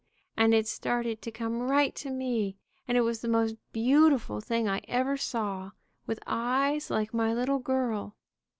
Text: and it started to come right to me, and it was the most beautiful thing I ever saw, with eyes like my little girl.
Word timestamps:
and 0.35 0.55
it 0.55 0.67
started 0.67 1.21
to 1.21 1.29
come 1.29 1.59
right 1.61 1.93
to 1.93 2.09
me, 2.09 2.57
and 2.87 2.97
it 2.97 3.01
was 3.01 3.21
the 3.21 3.27
most 3.27 3.55
beautiful 3.71 4.41
thing 4.41 4.67
I 4.67 4.81
ever 4.87 5.15
saw, 5.15 5.73
with 6.07 6.17
eyes 6.25 6.89
like 6.89 7.13
my 7.13 7.31
little 7.35 7.59
girl. 7.59 8.15